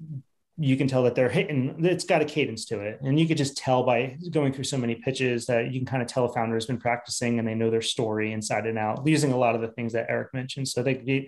you 0.57 0.75
can 0.75 0.87
tell 0.87 1.03
that 1.03 1.15
they're 1.15 1.29
hitting 1.29 1.83
it's 1.85 2.03
got 2.03 2.21
a 2.21 2.25
cadence 2.25 2.65
to 2.65 2.81
it 2.81 2.99
and 3.01 3.19
you 3.19 3.27
could 3.27 3.37
just 3.37 3.57
tell 3.57 3.83
by 3.83 4.17
going 4.31 4.51
through 4.51 4.65
so 4.65 4.77
many 4.77 4.95
pitches 4.95 5.45
that 5.45 5.71
you 5.71 5.79
can 5.79 5.85
kind 5.85 6.01
of 6.01 6.07
tell 6.07 6.25
a 6.25 6.33
founder 6.33 6.55
has 6.55 6.65
been 6.65 6.77
practicing 6.77 7.39
and 7.39 7.47
they 7.47 7.55
know 7.55 7.69
their 7.69 7.81
story 7.81 8.33
inside 8.33 8.65
and 8.65 8.77
out 8.77 9.01
using 9.07 9.31
a 9.31 9.37
lot 9.37 9.55
of 9.55 9.61
the 9.61 9.69
things 9.69 9.93
that 9.93 10.07
eric 10.09 10.33
mentioned 10.33 10.67
so 10.67 10.83
they 10.83 11.27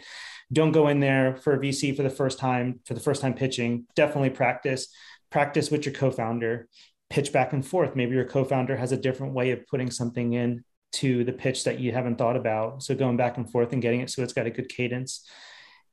don't 0.51 0.73
go 0.73 0.89
in 0.89 0.99
there 0.99 1.37
for 1.37 1.53
a 1.53 1.57
vc 1.57 1.95
for 1.95 2.03
the 2.03 2.09
first 2.09 2.37
time 2.37 2.79
for 2.85 2.93
the 2.93 2.99
first 2.99 3.21
time 3.21 3.33
pitching 3.33 3.85
definitely 3.95 4.29
practice 4.29 4.89
practice 5.31 5.71
with 5.71 5.85
your 5.85 5.95
co-founder 5.95 6.67
pitch 7.13 7.31
back 7.31 7.53
and 7.53 7.65
forth. 7.65 7.95
Maybe 7.95 8.15
your 8.15 8.25
co-founder 8.25 8.75
has 8.75 8.91
a 8.91 8.97
different 8.97 9.33
way 9.33 9.51
of 9.51 9.67
putting 9.67 9.91
something 9.91 10.33
in 10.33 10.63
to 10.93 11.23
the 11.23 11.31
pitch 11.31 11.63
that 11.65 11.79
you 11.79 11.91
haven't 11.91 12.17
thought 12.17 12.35
about. 12.35 12.81
So 12.81 12.95
going 12.95 13.17
back 13.17 13.37
and 13.37 13.49
forth 13.49 13.71
and 13.71 13.81
getting 13.81 14.01
it 14.01 14.09
so 14.09 14.23
it's 14.23 14.33
got 14.33 14.47
a 14.47 14.51
good 14.51 14.67
cadence. 14.67 15.23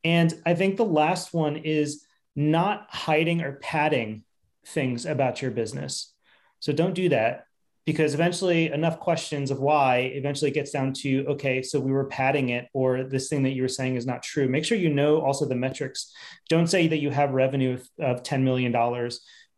And 0.03 0.33
I 0.47 0.55
think 0.55 0.79
the 0.79 0.85
last 0.87 1.35
one 1.35 1.59
is 1.59 2.07
not 2.37 2.87
hiding 2.89 3.43
or 3.43 3.55
padding 3.55 4.25
things 4.65 5.07
about 5.07 5.43
your 5.43 5.51
business. 5.51 6.13
So 6.61 6.73
don't 6.73 6.95
do 6.95 7.09
that 7.09 7.45
because 7.87 8.15
eventually 8.15 8.71
enough 8.71 9.01
questions 9.01 9.51
of 9.51 9.59
why 9.59 10.13
eventually 10.15 10.51
gets 10.51 10.71
down 10.71 10.93
to 10.93 11.25
okay 11.27 11.63
so 11.63 11.81
we 11.81 11.91
were 11.91 12.05
padding 12.05 12.51
it 12.51 12.69
or 12.75 13.05
this 13.05 13.29
thing 13.29 13.43
that 13.43 13.53
you 13.53 13.63
were 13.63 13.69
saying 13.69 13.97
is 13.97 14.05
not 14.05 14.23
true 14.23 14.47
make 14.47 14.67
sure 14.67 14.77
you 14.77 14.91
know 14.91 15.23
also 15.23 15.47
the 15.47 15.55
metrics 15.55 16.13
don't 16.51 16.69
say 16.69 16.87
that 16.87 16.99
you 16.99 17.11
have 17.11 17.31
revenue 17.31 17.79
of 17.99 18.23
$10 18.23 18.43
million 18.43 18.71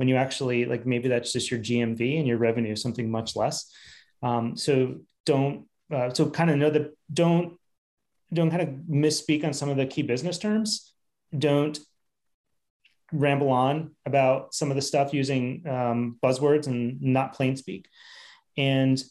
when 0.02 0.08
you 0.08 0.16
actually 0.16 0.64
like 0.64 0.84
maybe 0.84 1.08
that's 1.08 1.32
just 1.32 1.48
your 1.48 1.60
GMV 1.60 2.18
and 2.18 2.26
your 2.26 2.38
revenue 2.38 2.72
is 2.72 2.82
something 2.82 3.08
much 3.08 3.36
less. 3.36 3.70
Um, 4.20 4.56
so 4.56 4.96
don't 5.26 5.68
uh, 5.92 6.12
so 6.12 6.28
kind 6.28 6.50
of 6.50 6.56
know 6.56 6.70
that 6.70 6.96
don't 7.12 7.56
don't 8.32 8.50
kind 8.50 8.62
of 8.62 8.68
misspeak 8.90 9.44
on 9.44 9.52
some 9.52 9.68
of 9.68 9.76
the 9.76 9.86
key 9.86 10.02
business 10.02 10.38
terms. 10.38 10.92
Don't 11.36 11.78
ramble 13.12 13.50
on 13.50 13.92
about 14.06 14.54
some 14.54 14.70
of 14.70 14.76
the 14.76 14.82
stuff 14.82 15.12
using 15.12 15.66
um, 15.68 16.18
buzzwords 16.22 16.66
and 16.66 17.00
not 17.00 17.34
plain 17.34 17.56
speak, 17.56 17.88
and 18.56 19.02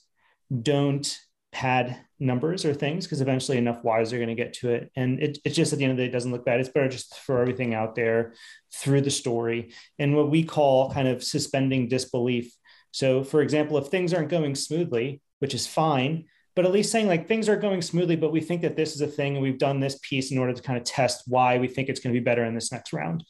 don't 0.61 1.17
pad 1.51 1.97
numbers 2.19 2.65
or 2.65 2.73
things 2.73 3.05
because 3.05 3.21
eventually 3.21 3.57
enough 3.57 3.83
Ys 3.83 4.13
are 4.13 4.17
going 4.17 4.29
to 4.29 4.35
get 4.35 4.53
to 4.53 4.69
it. 4.69 4.91
And 4.95 5.21
it, 5.21 5.37
it's 5.43 5.55
just 5.55 5.73
at 5.73 5.79
the 5.79 5.85
end 5.85 5.91
of 5.91 5.97
the 5.97 6.03
day, 6.03 6.09
it 6.09 6.13
doesn't 6.13 6.31
look 6.31 6.45
bad. 6.45 6.59
It's 6.59 6.69
better 6.69 6.87
just 6.87 7.13
throw 7.15 7.41
everything 7.41 7.73
out 7.73 7.95
there 7.95 8.33
through 8.73 9.01
the 9.01 9.11
story 9.11 9.73
and 9.99 10.15
what 10.15 10.29
we 10.29 10.43
call 10.43 10.91
kind 10.91 11.07
of 11.07 11.23
suspending 11.23 11.87
disbelief. 11.87 12.55
So, 12.91 13.23
for 13.23 13.41
example, 13.41 13.77
if 13.77 13.87
things 13.87 14.13
aren't 14.13 14.29
going 14.29 14.55
smoothly, 14.55 15.21
which 15.39 15.53
is 15.53 15.67
fine, 15.67 16.25
but 16.55 16.65
at 16.65 16.71
least 16.71 16.91
saying 16.91 17.07
like 17.07 17.27
things 17.27 17.49
are 17.49 17.55
going 17.55 17.81
smoothly, 17.81 18.15
but 18.15 18.31
we 18.31 18.41
think 18.41 18.61
that 18.61 18.75
this 18.75 18.95
is 18.95 19.01
a 19.01 19.07
thing 19.07 19.33
and 19.33 19.41
we've 19.41 19.57
done 19.57 19.79
this 19.79 19.99
piece 20.07 20.31
in 20.31 20.37
order 20.37 20.53
to 20.53 20.61
kind 20.61 20.77
of 20.77 20.83
test 20.83 21.23
why 21.27 21.57
we 21.57 21.67
think 21.67 21.89
it's 21.89 21.99
going 21.99 22.13
to 22.13 22.19
be 22.19 22.23
better 22.23 22.45
in 22.45 22.53
this 22.53 22.71
next 22.71 22.93
round. 22.93 23.23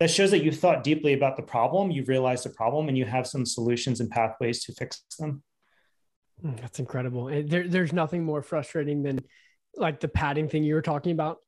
That 0.00 0.10
shows 0.10 0.30
that 0.30 0.42
you've 0.42 0.58
thought 0.58 0.82
deeply 0.82 1.12
about 1.12 1.36
the 1.36 1.42
problem, 1.42 1.90
you've 1.90 2.08
realized 2.08 2.44
the 2.44 2.50
problem, 2.50 2.88
and 2.88 2.96
you 2.96 3.04
have 3.04 3.26
some 3.26 3.44
solutions 3.44 4.00
and 4.00 4.10
pathways 4.10 4.64
to 4.64 4.72
fix 4.72 5.02
them. 5.18 5.42
Hmm, 6.40 6.56
that's 6.56 6.78
incredible. 6.78 7.26
There, 7.26 7.68
there's 7.68 7.92
nothing 7.92 8.24
more 8.24 8.40
frustrating 8.42 9.02
than 9.02 9.20
like 9.76 10.00
the 10.00 10.08
padding 10.08 10.48
thing 10.48 10.64
you 10.64 10.74
were 10.74 10.82
talking 10.82 11.12
about, 11.12 11.38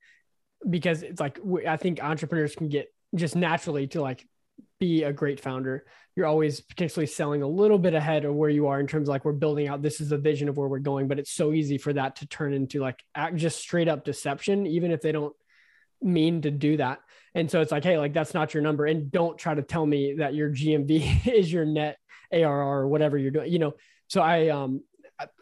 because 0.68 1.02
it's 1.02 1.18
like 1.18 1.40
I 1.66 1.78
think 1.78 2.04
entrepreneurs 2.04 2.54
can 2.54 2.68
get 2.68 2.92
just 3.14 3.35
naturally 3.35 3.87
to 3.88 4.02
like 4.02 4.28
be 4.78 5.02
a 5.04 5.14
great 5.14 5.40
founder. 5.40 5.87
You're 6.14 6.26
always 6.26 6.61
potentially 6.61 7.06
selling 7.06 7.40
a 7.40 7.49
little 7.49 7.78
bit 7.78 7.94
ahead 7.94 8.26
of 8.26 8.35
where 8.35 8.50
you 8.50 8.66
are 8.66 8.80
in 8.80 8.87
terms 8.87 9.09
of 9.09 9.12
like 9.12 9.25
we're 9.25 9.32
building 9.32 9.66
out. 9.66 9.80
This 9.80 9.99
is 10.00 10.11
the 10.11 10.18
vision 10.18 10.50
of 10.50 10.59
where 10.59 10.68
we're 10.68 10.78
going, 10.78 11.09
but 11.09 11.18
it's 11.18 11.32
so 11.32 11.52
easy 11.54 11.78
for 11.78 11.94
that 11.94 12.16
to 12.16 12.26
turn 12.26 12.52
into 12.52 12.80
like 12.80 13.02
act, 13.14 13.37
just 13.37 13.59
straight 13.61 13.88
up 13.88 14.04
deception, 14.04 14.66
even 14.66 14.90
if 14.90 15.00
they 15.00 15.12
don't 15.12 15.35
mean 16.02 16.42
to 16.42 16.50
do 16.50 16.76
that. 16.76 17.00
And 17.34 17.50
so 17.50 17.60
it's 17.60 17.72
like, 17.72 17.84
hey, 17.84 17.98
like 17.98 18.12
that's 18.12 18.34
not 18.34 18.52
your 18.52 18.62
number, 18.62 18.86
and 18.86 19.10
don't 19.10 19.38
try 19.38 19.54
to 19.54 19.62
tell 19.62 19.86
me 19.86 20.14
that 20.14 20.34
your 20.34 20.50
GMV 20.50 21.26
is 21.32 21.52
your 21.52 21.64
net 21.64 21.98
ARR 22.32 22.80
or 22.80 22.88
whatever 22.88 23.16
you're 23.16 23.30
doing. 23.30 23.52
You 23.52 23.58
know, 23.58 23.74
so 24.08 24.20
I 24.20 24.48
um 24.48 24.82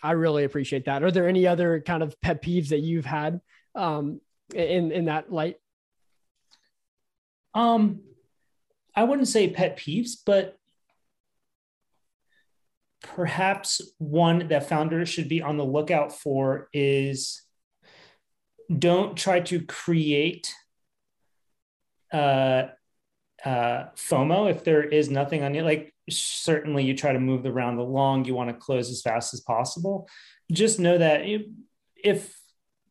I 0.03 0.13
really 0.13 0.45
appreciate 0.45 0.85
that. 0.87 1.03
Are 1.03 1.11
there 1.11 1.29
any 1.29 1.47
other 1.47 1.81
kind 1.81 2.03
of 2.03 2.21
pet 2.21 2.43
peeves 2.43 2.69
that 2.69 2.81
you've 2.81 3.05
had 3.05 3.41
um, 3.75 4.21
in 4.55 4.93
in 4.93 5.07
that 5.07 5.33
light? 5.33 5.57
Um, 7.55 8.01
I 8.95 9.05
wouldn't 9.05 9.29
say 9.29 9.49
pet 9.49 9.77
peeves, 9.79 10.13
but 10.25 10.57
perhaps 13.03 13.81
one 13.99 14.49
that 14.49 14.69
founders 14.69 15.09
should 15.09 15.29
be 15.29 15.43
on 15.43 15.57
the 15.57 15.65
lookout 15.65 16.13
for 16.13 16.69
is 16.73 17.43
don't 18.77 19.17
try 19.17 19.41
to 19.41 19.63
create 19.63 20.55
uh, 22.13 22.69
uh, 23.45 23.85
FOMO 23.97 24.51
if 24.51 24.65
there 24.65 24.83
is 24.83 25.11
nothing 25.11 25.43
on 25.43 25.55
you. 25.55 25.63
Like 25.63 25.95
certainly 26.09 26.85
you 26.85 26.97
try 26.97 27.13
to 27.13 27.21
move 27.21 27.43
the 27.43 27.53
round 27.53 27.79
along, 27.79 28.25
you 28.25 28.35
want 28.35 28.51
to 28.51 28.55
close 28.55 28.91
as 28.91 29.03
fast 29.03 29.35
as 29.35 29.41
possible. 29.41 30.09
Just 30.53 30.81
know 30.81 30.99
that 30.99 31.23
if 31.97 32.37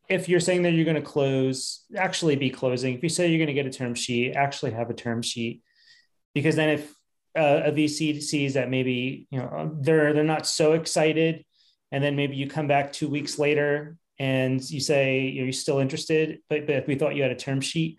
if 0.08 0.28
you're 0.28 0.40
saying 0.40 0.62
that 0.64 0.72
you're 0.72 0.84
going 0.84 0.96
to 0.96 1.02
close, 1.02 1.84
actually 1.96 2.34
be 2.34 2.50
closing. 2.50 2.96
If 2.96 3.02
you 3.04 3.08
say 3.08 3.28
you're 3.28 3.38
going 3.38 3.46
to 3.46 3.52
get 3.52 3.66
a 3.66 3.70
term 3.70 3.94
sheet, 3.94 4.34
actually 4.34 4.72
have 4.72 4.90
a 4.90 4.94
term 4.94 5.22
sheet, 5.22 5.62
because 6.34 6.56
then 6.56 6.70
if 6.70 6.90
uh, 7.38 7.62
a 7.66 7.70
VC 7.70 8.20
sees 8.20 8.54
that 8.54 8.68
maybe 8.68 9.28
you 9.30 9.38
know 9.38 9.76
they're 9.80 10.12
they're 10.12 10.24
not 10.24 10.46
so 10.46 10.72
excited, 10.72 11.44
and 11.92 12.02
then 12.02 12.16
maybe 12.16 12.36
you 12.36 12.48
come 12.48 12.66
back 12.66 12.92
two 12.92 13.08
weeks 13.08 13.38
later 13.38 13.96
and 14.18 14.68
you 14.68 14.80
say 14.80 15.28
you're 15.28 15.52
still 15.52 15.78
interested, 15.78 16.40
but 16.48 16.66
but 16.66 16.86
we 16.86 16.96
thought 16.96 17.14
you 17.14 17.22
had 17.22 17.32
a 17.32 17.36
term 17.36 17.60
sheet, 17.60 17.98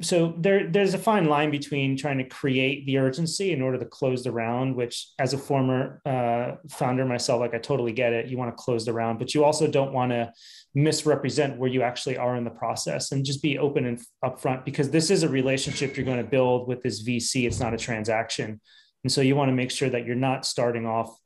so 0.00 0.34
there 0.38 0.70
there's 0.70 0.94
a 0.94 0.98
fine 0.98 1.24
line 1.24 1.50
between 1.50 1.96
trying 1.96 2.18
to 2.18 2.24
create 2.24 2.86
the 2.86 2.98
urgency 2.98 3.52
in 3.52 3.60
order 3.60 3.78
to 3.78 3.84
close 3.84 4.22
the 4.22 4.30
round 4.30 4.76
which 4.76 5.08
as 5.18 5.32
a 5.32 5.38
former 5.38 6.00
uh, 6.06 6.54
founder 6.70 7.04
myself 7.04 7.40
like 7.40 7.54
i 7.54 7.58
totally 7.58 7.92
get 7.92 8.12
it. 8.12 8.26
You 8.26 8.38
want 8.38 8.56
to 8.56 8.62
close 8.62 8.84
the 8.84 8.92
round 8.92 9.18
but 9.18 9.34
you 9.34 9.44
also 9.44 9.66
don't 9.66 9.92
want 9.92 10.12
to 10.12 10.32
misrepresent 10.74 11.58
where 11.58 11.68
you 11.68 11.82
actually 11.82 12.16
are 12.16 12.36
in 12.36 12.44
the 12.44 12.50
process 12.50 13.10
and 13.10 13.24
just 13.24 13.42
be 13.42 13.58
open 13.58 13.86
and 13.86 14.00
upfront 14.24 14.64
because 14.64 14.90
this 14.90 15.10
is 15.10 15.24
a 15.24 15.28
relationship 15.28 15.96
you're 15.96 16.06
going 16.06 16.22
to 16.22 16.30
build 16.30 16.68
with 16.68 16.80
this 16.82 17.02
vc 17.02 17.46
it's 17.46 17.60
not 17.60 17.74
a 17.74 17.78
transaction. 17.78 18.60
And 19.04 19.12
so 19.12 19.20
you 19.20 19.36
want 19.36 19.48
to 19.48 19.54
make 19.54 19.70
sure 19.70 19.90
that 19.90 20.06
you're 20.06 20.16
not 20.16 20.44
starting 20.44 20.86
off 20.86 21.16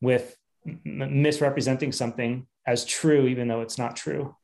with 0.00 0.36
misrepresenting 0.84 1.92
something 1.92 2.46
as 2.66 2.84
true 2.84 3.26
even 3.26 3.48
though 3.48 3.60
it's 3.60 3.78
not 3.78 3.96
true 3.96 4.34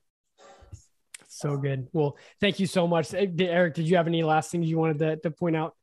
so 1.45 1.57
good. 1.59 1.89
Well, 1.93 2.17
thank 2.41 2.59
you 2.59 2.67
so 2.67 2.87
much. 2.87 3.13
Eric, 3.13 3.75
did 3.75 3.87
you 3.87 3.97
have 3.97 4.07
any 4.07 4.23
last 4.23 4.51
things 4.51 4.67
you 4.67 4.79
wanted 4.79 4.99
to, 5.01 5.17
to 5.17 5.31
point 5.31 5.57
out? 5.57 5.75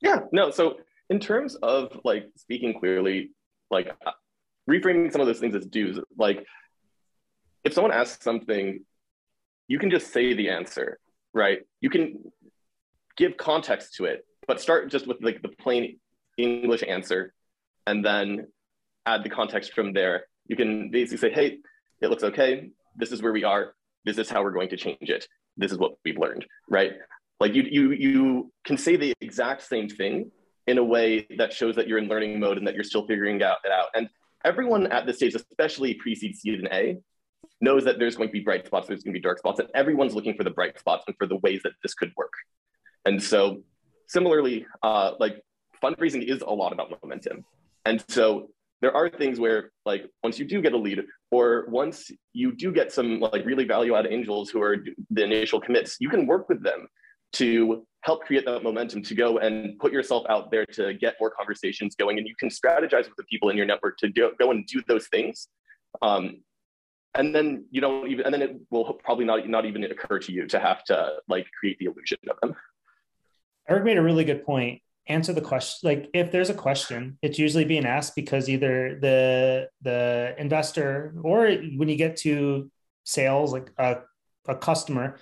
Yeah, 0.00 0.20
no. 0.32 0.50
So 0.50 0.78
in 1.08 1.20
terms 1.20 1.54
of 1.54 2.00
like 2.04 2.28
speaking 2.36 2.78
clearly, 2.78 3.30
like 3.70 3.94
uh, 4.04 4.10
reframing 4.68 5.12
some 5.12 5.20
of 5.20 5.28
those 5.28 5.38
things 5.38 5.54
as 5.54 5.64
do's, 5.66 6.00
like 6.18 6.44
if 7.62 7.72
someone 7.72 7.92
asks 7.92 8.24
something, 8.24 8.84
you 9.68 9.78
can 9.78 9.90
just 9.90 10.12
say 10.12 10.34
the 10.34 10.50
answer, 10.50 10.98
right? 11.32 11.60
You 11.80 11.88
can 11.88 12.18
give 13.16 13.36
context 13.36 13.94
to 13.94 14.06
it, 14.06 14.26
but 14.48 14.60
start 14.60 14.90
just 14.90 15.06
with 15.06 15.18
like 15.22 15.40
the 15.40 15.48
plain 15.48 16.00
English 16.36 16.82
answer 16.86 17.32
and 17.86 18.04
then 18.04 18.48
add 19.06 19.22
the 19.22 19.30
context 19.30 19.72
from 19.72 19.92
there. 19.92 20.24
You 20.48 20.56
can 20.56 20.90
basically 20.90 21.18
say, 21.18 21.32
hey, 21.32 21.58
it 22.02 22.08
looks 22.08 22.24
okay. 22.24 22.70
This 22.96 23.12
is 23.12 23.22
where 23.22 23.32
we 23.32 23.44
are 23.44 23.74
this 24.04 24.18
is 24.18 24.28
how 24.28 24.42
we're 24.42 24.50
going 24.50 24.68
to 24.68 24.76
change 24.76 25.10
it. 25.10 25.26
This 25.56 25.72
is 25.72 25.78
what 25.78 25.94
we've 26.04 26.18
learned 26.18 26.46
right? 26.68 26.92
Like 27.40 27.54
you 27.54 27.62
you 27.62 27.90
you 27.92 28.52
can 28.64 28.76
say 28.76 28.96
the 28.96 29.12
exact 29.20 29.62
same 29.62 29.88
thing 29.88 30.30
in 30.66 30.78
a 30.78 30.84
way 30.84 31.26
that 31.36 31.52
shows 31.52 31.76
that 31.76 31.88
you're 31.88 31.98
in 31.98 32.08
learning 32.08 32.40
mode 32.40 32.58
and 32.58 32.66
that 32.66 32.74
you're 32.74 32.84
still 32.84 33.06
figuring 33.06 33.42
out 33.42 33.58
it 33.64 33.72
out 33.72 33.88
and 33.94 34.08
everyone 34.44 34.86
at 34.92 35.06
this 35.06 35.16
stage 35.16 35.34
especially 35.34 35.94
pre-seed 35.94 36.36
season 36.36 36.68
a 36.72 36.96
knows 37.60 37.84
that 37.84 37.98
there's 37.98 38.16
going 38.16 38.28
to 38.28 38.32
be 38.32 38.40
bright 38.40 38.66
spots 38.66 38.86
there's 38.86 39.02
going 39.02 39.12
to 39.12 39.18
be 39.18 39.22
dark 39.22 39.38
spots 39.38 39.58
and 39.60 39.68
everyone's 39.74 40.14
looking 40.14 40.34
for 40.34 40.44
the 40.44 40.50
bright 40.50 40.78
spots 40.78 41.04
and 41.06 41.16
for 41.16 41.26
the 41.26 41.36
ways 41.36 41.60
that 41.64 41.72
this 41.82 41.94
could 41.94 42.12
work. 42.16 42.32
And 43.04 43.22
so 43.22 43.62
similarly 44.08 44.66
uh, 44.82 45.12
like 45.18 45.42
fundraising 45.82 46.22
is 46.22 46.40
a 46.40 46.50
lot 46.50 46.72
about 46.72 46.90
momentum. 47.02 47.44
And 47.84 48.02
so 48.08 48.50
there 48.84 48.94
are 48.94 49.08
things 49.08 49.40
where 49.40 49.70
like 49.84 50.02
once 50.22 50.38
you 50.38 50.44
do 50.44 50.60
get 50.60 50.72
a 50.72 50.76
lead 50.76 51.00
or 51.30 51.66
once 51.68 52.10
you 52.32 52.52
do 52.52 52.70
get 52.70 52.92
some 52.92 53.20
like 53.20 53.44
really 53.44 53.64
value 53.64 53.94
add 53.94 54.06
angels 54.06 54.50
who 54.50 54.60
are 54.60 54.76
the 55.10 55.24
initial 55.24 55.60
commits 55.60 55.96
you 56.00 56.10
can 56.14 56.26
work 56.26 56.48
with 56.50 56.62
them 56.62 56.86
to 57.34 57.84
help 58.02 58.24
create 58.24 58.44
that 58.44 58.62
momentum 58.62 59.02
to 59.02 59.14
go 59.14 59.38
and 59.38 59.78
put 59.78 59.92
yourself 59.92 60.24
out 60.28 60.50
there 60.50 60.66
to 60.66 60.94
get 60.94 61.14
more 61.18 61.30
conversations 61.30 61.94
going. 61.96 62.18
And 62.18 62.26
you 62.26 62.34
can 62.38 62.48
strategize 62.48 63.06
with 63.06 63.16
the 63.16 63.24
people 63.24 63.48
in 63.48 63.56
your 63.56 63.66
network 63.66 63.96
to 63.98 64.08
go, 64.08 64.30
go 64.38 64.50
and 64.50 64.66
do 64.66 64.82
those 64.86 65.08
things. 65.08 65.48
Um, 66.02 66.42
and 67.16 67.34
then 67.34 67.64
you 67.70 67.80
don't 67.80 68.10
even 68.10 68.24
and 68.26 68.34
then 68.34 68.42
it 68.42 68.56
will 68.70 68.92
probably 69.04 69.24
not 69.24 69.48
not 69.48 69.64
even 69.64 69.84
occur 69.84 70.18
to 70.18 70.32
you 70.32 70.46
to 70.48 70.58
have 70.58 70.82
to 70.84 71.12
like 71.28 71.46
create 71.58 71.78
the 71.78 71.86
illusion 71.86 72.18
of 72.28 72.36
them. 72.42 72.54
Eric 73.68 73.84
made 73.84 73.98
a 73.98 74.02
really 74.02 74.24
good 74.24 74.44
point 74.44 74.82
answer 75.06 75.32
the 75.32 75.40
question 75.40 75.86
like 75.86 76.08
if 76.14 76.32
there's 76.32 76.48
a 76.48 76.54
question 76.54 77.18
it's 77.20 77.38
usually 77.38 77.64
being 77.64 77.84
asked 77.84 78.14
because 78.16 78.48
either 78.48 78.98
the 79.00 79.68
the 79.82 80.34
investor 80.38 81.14
or 81.22 81.50
when 81.76 81.88
you 81.88 81.96
get 81.96 82.16
to 82.16 82.70
sales 83.04 83.52
like 83.52 83.70
a, 83.76 83.98
a 84.48 84.56
customer 84.56 85.18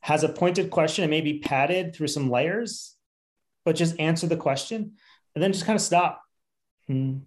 has 0.00 0.24
a 0.24 0.28
pointed 0.28 0.70
question 0.70 1.04
and 1.04 1.10
maybe 1.10 1.40
padded 1.40 1.94
through 1.94 2.06
some 2.06 2.30
layers 2.30 2.96
but 3.66 3.76
just 3.76 3.98
answer 4.00 4.26
the 4.26 4.36
question 4.36 4.92
and 5.34 5.42
then 5.42 5.52
just 5.52 5.66
kind 5.66 5.76
of 5.76 5.82
stop 5.82 6.22
and, 6.88 7.26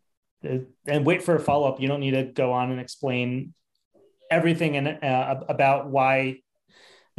and 0.87 1.05
wait 1.05 1.21
for 1.21 1.35
a 1.35 1.39
follow-up. 1.39 1.79
You 1.79 1.87
don't 1.87 1.99
need 1.99 2.11
to 2.11 2.23
go 2.23 2.51
on 2.51 2.71
and 2.71 2.79
explain 2.79 3.53
everything 4.31 4.77
and 4.77 5.03
uh, 5.03 5.41
about 5.47 5.87
why 5.87 6.41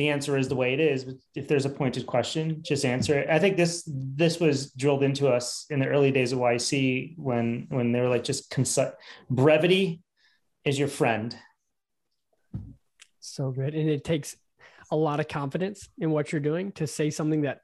the 0.00 0.08
answer 0.08 0.38
is 0.38 0.48
the 0.48 0.56
way 0.56 0.72
it 0.72 0.80
is. 0.80 1.14
If 1.34 1.46
there's 1.46 1.66
a 1.66 1.70
pointed 1.70 2.06
question, 2.06 2.62
just 2.62 2.86
answer 2.86 3.18
it. 3.18 3.28
I 3.28 3.38
think 3.38 3.58
this 3.58 3.86
this 3.86 4.40
was 4.40 4.72
drilled 4.72 5.02
into 5.02 5.28
us 5.28 5.66
in 5.68 5.78
the 5.78 5.88
early 5.88 6.10
days 6.10 6.32
of 6.32 6.38
YC 6.38 7.18
when 7.18 7.66
when 7.68 7.92
they 7.92 8.00
were 8.00 8.08
like 8.08 8.24
just 8.24 8.50
consu- 8.50 8.94
brevity 9.28 10.02
is 10.64 10.78
your 10.78 10.88
friend. 10.88 11.36
So 13.20 13.50
good, 13.50 13.74
and 13.74 13.90
it 13.90 14.02
takes 14.02 14.36
a 14.90 14.96
lot 14.96 15.20
of 15.20 15.28
confidence 15.28 15.88
in 15.98 16.10
what 16.10 16.32
you're 16.32 16.40
doing 16.40 16.72
to 16.72 16.86
say 16.86 17.10
something 17.10 17.42
that 17.42 17.60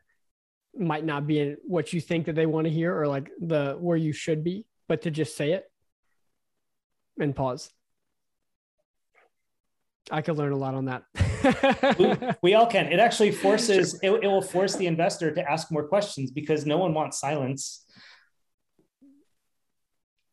might 0.78 1.04
not 1.04 1.26
be 1.26 1.56
what 1.66 1.94
you 1.94 2.02
think 2.02 2.26
that 2.26 2.34
they 2.34 2.46
want 2.46 2.66
to 2.66 2.70
hear 2.70 2.94
or 2.94 3.08
like 3.08 3.30
the 3.40 3.78
where 3.80 3.96
you 3.96 4.12
should 4.12 4.44
be, 4.44 4.66
but 4.88 5.02
to 5.02 5.10
just 5.10 5.36
say 5.36 5.52
it 5.52 5.64
and 7.18 7.34
pause. 7.34 7.70
I 10.10 10.20
could 10.20 10.36
learn 10.36 10.52
a 10.52 10.56
lot 10.56 10.74
on 10.74 10.84
that. 10.84 11.04
we, 11.98 12.14
we, 12.42 12.54
all 12.54 12.66
can. 12.66 12.92
It 12.92 13.00
actually 13.00 13.32
forces 13.32 13.98
it, 14.02 14.10
it 14.10 14.26
will 14.26 14.42
force 14.42 14.76
the 14.76 14.86
investor 14.86 15.34
to 15.34 15.50
ask 15.50 15.70
more 15.70 15.86
questions 15.86 16.30
because 16.30 16.66
no 16.66 16.78
one 16.78 16.94
wants 16.94 17.18
silence. 17.18 17.84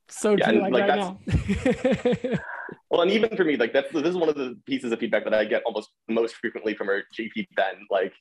So 0.09 0.35
yeah, 0.37 0.51
true, 0.51 0.61
like, 0.61 0.73
like 0.73 0.87
right 0.87 0.99
now. 0.99 1.19
well, 2.89 3.01
and 3.01 3.11
even 3.11 3.35
for 3.35 3.43
me, 3.43 3.57
like 3.57 3.73
that's 3.73 3.91
this 3.91 4.03
is 4.03 4.15
one 4.15 4.29
of 4.29 4.35
the 4.35 4.59
pieces 4.65 4.91
of 4.91 4.99
feedback 4.99 5.23
that 5.23 5.33
I 5.33 5.45
get 5.45 5.63
almost 5.65 5.89
most 6.07 6.35
frequently 6.35 6.75
from 6.75 6.89
our 6.89 7.01
GP 7.17 7.47
Ben. 7.55 7.75
Like 7.89 8.13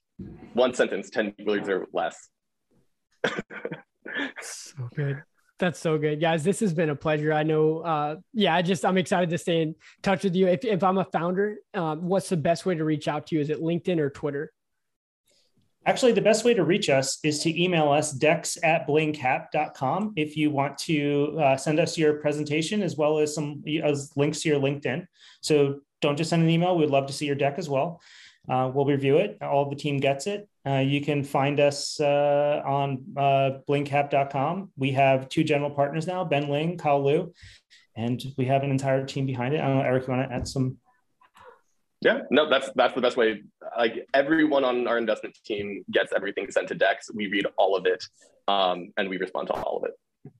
one 0.54 0.72
sentence, 0.74 1.10
ten 1.10 1.34
words 1.44 1.68
or 1.68 1.86
less. 1.92 2.16
so 4.40 4.88
good. 4.94 5.22
That's 5.62 5.78
so 5.78 5.96
good, 5.96 6.20
guys. 6.20 6.42
This 6.42 6.58
has 6.58 6.74
been 6.74 6.90
a 6.90 6.96
pleasure. 6.96 7.32
I 7.32 7.44
know. 7.44 7.82
Uh, 7.82 8.16
yeah, 8.32 8.52
I 8.52 8.62
just 8.62 8.84
I'm 8.84 8.98
excited 8.98 9.30
to 9.30 9.38
stay 9.38 9.62
in 9.62 9.76
touch 10.02 10.24
with 10.24 10.34
you. 10.34 10.48
If 10.48 10.64
if 10.64 10.82
I'm 10.82 10.98
a 10.98 11.04
founder, 11.04 11.58
um, 11.72 12.08
what's 12.08 12.28
the 12.28 12.36
best 12.36 12.66
way 12.66 12.74
to 12.74 12.84
reach 12.84 13.06
out 13.06 13.28
to 13.28 13.36
you? 13.36 13.40
Is 13.40 13.48
it 13.48 13.62
LinkedIn 13.62 14.00
or 14.00 14.10
Twitter? 14.10 14.52
Actually, 15.86 16.14
the 16.14 16.20
best 16.20 16.44
way 16.44 16.52
to 16.52 16.64
reach 16.64 16.90
us 16.90 17.20
is 17.22 17.38
to 17.44 17.62
email 17.62 17.92
us 17.92 18.10
dex 18.10 18.58
at 18.64 18.88
blingcap.com 18.88 20.14
if 20.16 20.36
you 20.36 20.50
want 20.50 20.78
to 20.78 21.38
uh, 21.40 21.56
send 21.56 21.78
us 21.78 21.96
your 21.96 22.14
presentation 22.14 22.82
as 22.82 22.96
well 22.96 23.20
as 23.20 23.32
some 23.32 23.62
as 23.84 24.10
links 24.16 24.40
to 24.40 24.48
your 24.48 24.58
LinkedIn. 24.58 25.06
So 25.42 25.78
don't 26.00 26.16
just 26.16 26.30
send 26.30 26.42
an 26.42 26.50
email. 26.50 26.76
We'd 26.76 26.90
love 26.90 27.06
to 27.06 27.12
see 27.12 27.26
your 27.26 27.36
deck 27.36 27.54
as 27.58 27.68
well. 27.68 28.00
Uh, 28.48 28.68
we'll 28.74 28.84
review 28.84 29.18
it. 29.18 29.38
All 29.40 29.70
the 29.70 29.76
team 29.76 29.98
gets 29.98 30.26
it. 30.26 30.48
Uh, 30.64 30.78
you 30.78 31.00
can 31.00 31.24
find 31.24 31.58
us 31.58 32.00
uh, 32.00 32.62
on 32.64 33.04
uh, 33.16 33.58
blingcap.com. 33.68 34.70
We 34.76 34.92
have 34.92 35.28
two 35.28 35.42
general 35.42 35.70
partners 35.70 36.06
now, 36.06 36.24
Ben 36.24 36.48
Ling, 36.48 36.78
Kyle 36.78 37.02
Lui, 37.02 37.26
and 37.96 38.22
we 38.38 38.44
have 38.46 38.62
an 38.62 38.70
entire 38.70 39.04
team 39.04 39.26
behind 39.26 39.54
it. 39.54 39.60
I 39.60 39.66
don't 39.66 39.78
know, 39.78 39.84
Eric, 39.84 40.06
you 40.06 40.14
want 40.14 40.28
to 40.28 40.34
add 40.34 40.46
some? 40.46 40.78
Yeah, 42.00 42.20
no, 42.30 42.48
that's 42.48 42.70
that's 42.74 42.94
the 42.94 43.00
best 43.00 43.16
way. 43.16 43.42
Like 43.76 44.06
everyone 44.14 44.64
on 44.64 44.86
our 44.86 44.98
investment 44.98 45.36
team 45.44 45.84
gets 45.90 46.12
everything 46.14 46.50
sent 46.50 46.68
to 46.68 46.74
Dex. 46.74 47.10
We 47.12 47.26
read 47.28 47.46
all 47.56 47.76
of 47.76 47.86
it, 47.86 48.04
um, 48.46 48.92
and 48.96 49.08
we 49.08 49.18
respond 49.18 49.48
to 49.48 49.54
all 49.54 49.78
of 49.78 49.84
it. 49.84 50.32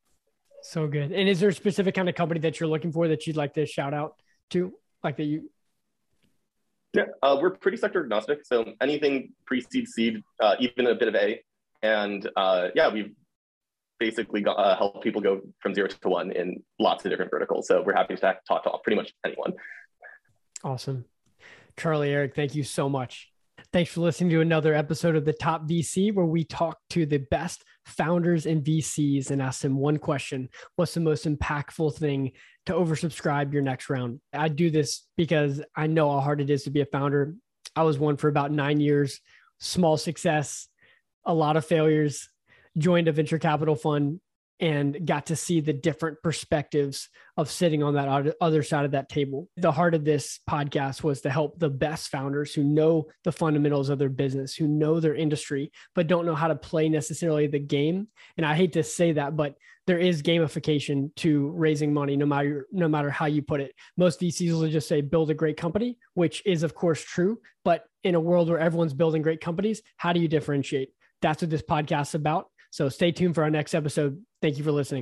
So 0.63 0.87
good. 0.87 1.11
And 1.11 1.29
is 1.29 1.41
there 1.41 1.49
a 1.49 1.53
specific 1.53 1.95
kind 1.95 2.09
of 2.09 2.15
company 2.15 2.41
that 2.41 2.61
you're 2.61 2.69
looking 2.69 2.93
for 2.93 3.09
that 3.09 3.27
you'd 3.27 3.37
like 3.37 3.55
to 3.55 3.67
shout 3.67 3.93
out 3.93 4.15
to, 4.51 4.73
like 5.03 5.17
that 5.17 5.25
you 5.25 5.51
yeah, 6.93 7.05
uh, 7.23 7.39
we're 7.41 7.51
pretty 7.51 7.77
sector 7.77 8.03
agnostic. 8.03 8.45
So 8.45 8.73
anything 8.81 9.33
pre-seed, 9.47 9.89
seed, 9.89 10.23
uh, 10.41 10.57
even 10.61 10.87
a 10.87 10.95
bit 10.95 11.09
of 11.09 11.15
A, 11.15 11.43
and 11.83 12.29
uh, 12.37 12.69
yeah, 12.75 12.93
we've 12.93 13.15
basically 13.99 14.43
got, 14.43 14.55
uh, 14.55 14.77
helped 14.77 15.03
people 15.03 15.21
go 15.21 15.41
from 15.61 15.75
zero 15.75 15.89
to 15.89 16.09
one 16.09 16.33
in 16.33 16.63
lots 16.79 17.05
of 17.05 17.11
different 17.11 17.31
verticals. 17.31 17.67
So 17.69 17.83
we're 17.83 17.95
happy 17.95 18.15
to 18.17 18.37
talk 18.47 18.65
to 18.65 18.71
pretty 18.83 18.97
much 18.97 19.13
anyone. 19.25 19.55
Awesome, 20.63 21.07
Charlie, 21.77 22.11
Eric, 22.11 22.35
thank 22.35 22.55
you 22.55 22.63
so 22.63 22.89
much. 22.89 23.32
Thanks 23.73 23.91
for 23.91 24.03
listening 24.03 24.29
to 24.29 24.43
another 24.43 24.75
episode 24.75 25.17
of 25.17 25.25
the 25.25 25.33
Top 25.33 25.67
VC, 25.67 26.13
where 26.13 26.27
we 26.27 26.45
talk 26.45 26.77
to 26.91 27.07
the 27.07 27.25
best 27.31 27.65
founders 27.87 28.45
and 28.45 28.63
VCs 28.63 29.31
and 29.31 29.41
ask 29.41 29.63
them 29.63 29.79
one 29.79 29.97
question 29.97 30.51
What's 30.77 30.93
the 30.93 31.01
most 31.01 31.27
impactful 31.27 31.97
thing 31.97 32.33
to 32.67 32.75
oversubscribe 32.75 33.51
your 33.51 33.63
next 33.63 33.89
round? 33.89 34.21
I 34.35 34.49
do 34.49 34.69
this 34.69 35.07
because 35.17 35.63
I 35.75 35.87
know 35.87 36.11
how 36.11 36.21
hard 36.21 36.43
it 36.43 36.51
is 36.51 36.65
to 36.65 36.71
be 36.71 36.83
a 36.83 36.87
founder. 36.87 37.35
I 37.75 37.85
was 37.85 37.99
one 37.99 38.19
for 38.19 38.29
about 38.29 38.53
nine 38.53 38.79
years, 38.79 39.21
small 39.59 39.97
success, 39.97 40.69
a 41.25 41.33
lot 41.33 41.57
of 41.57 41.65
failures, 41.65 42.29
joined 42.77 43.09
a 43.09 43.13
venture 43.13 43.39
capital 43.39 43.75
fund, 43.75 44.21
and 44.61 45.07
got 45.07 45.27
to 45.27 45.37
see 45.37 45.61
the 45.61 45.73
different 45.73 46.19
perspectives 46.23 47.09
of 47.37 47.51
sitting 47.51 47.83
on 47.83 47.95
that 47.95 48.35
other 48.41 48.63
side 48.63 48.85
of 48.85 48.93
that 48.93 49.09
table. 49.09 49.49
The 49.57 49.73
heart 49.73 49.95
of 49.95 50.05
this 50.05 50.39
podcast 50.49 51.03
was 51.03 51.23
to 51.23 51.31
help 51.31 51.59
the 51.59 51.71
best 51.71 52.11
founders 52.11 52.55
who 52.55 52.63
know 52.63 53.07
the 53.25 53.33
fundamentals 53.33 53.89
of 53.89 53.99
their 53.99 54.09
business, 54.09 54.55
who 54.55 54.69
know 54.69 55.01
their 55.01 55.15
industry, 55.15 55.73
but 55.95 56.07
don't 56.07 56.27
know 56.27 56.35
how 56.35 56.49
to 56.49 56.55
play 56.55 56.89
necessarily 56.89 57.47
the 57.47 57.59
game. 57.59 58.09
And 58.37 58.47
I 58.47 58.55
hate 58.55 58.75
to 58.75 58.83
say 58.83 59.13
that, 59.13 59.37
but 59.37 59.57
there 59.87 59.99
is 59.99 60.23
gamification 60.23 61.15
to 61.17 61.51
raising 61.51 61.93
money 61.93 62.17
no 62.17 62.27
matter 62.27 62.67
no 62.71 62.87
matter 62.87 63.11
how 63.11 63.27
you 63.27 63.43
put 63.43 63.61
it. 63.61 63.75
Most 63.97 64.21
VCs 64.21 64.53
will 64.53 64.69
just 64.69 64.89
say 64.89 65.01
build 65.01 65.31
a 65.31 65.35
great 65.35 65.57
company, 65.57 65.99
which 66.15 66.43
is 66.47 66.63
of 66.63 66.75
course 66.75 67.03
true, 67.03 67.41
but 67.65 67.85
in 68.05 68.15
a 68.15 68.21
world 68.21 68.49
where 68.49 68.59
everyone's 68.59 68.95
building 68.95 69.23
great 69.23 69.41
companies, 69.41 69.83
how 69.97 70.13
do 70.13 70.21
you 70.21 70.29
differentiate? 70.29 70.91
That's 71.21 71.43
what 71.43 71.51
this 71.51 71.63
podcast 71.63 72.09
is 72.09 72.15
about. 72.15 72.47
So 72.73 72.89
stay 72.89 73.13
tuned 73.13 73.35
for 73.35 73.45
our 73.45 73.51
next 73.51 73.75
episode. 73.75 74.25
Thank 74.41 74.57
you 74.57 74.65
for 74.65 74.73
listening. 74.73 75.01